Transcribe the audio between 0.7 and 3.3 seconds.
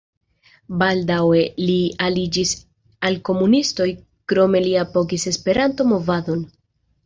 Baldaŭe li aliĝis al